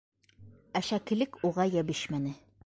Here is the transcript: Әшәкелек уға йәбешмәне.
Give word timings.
Әшәкелек 0.79 1.39
уға 1.51 1.67
йәбешмәне. 1.77 2.35